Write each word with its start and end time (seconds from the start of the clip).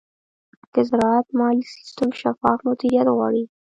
د 0.73 0.75
زراعت 0.89 1.27
مالي 1.39 1.63
سیستم 1.75 2.09
شفاف 2.21 2.59
مدیریت 2.67 3.07
غواړي. 3.15 3.43